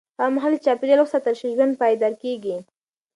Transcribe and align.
هغه 0.19 0.29
مهال 0.35 0.51
چې 0.55 0.63
چاپېریال 0.65 0.99
وساتل 1.01 1.33
شي، 1.39 1.47
ژوند 1.55 1.73
پایدار 1.81 2.13
کېږي. 2.23 2.57